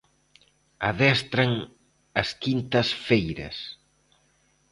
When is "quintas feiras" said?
2.43-3.57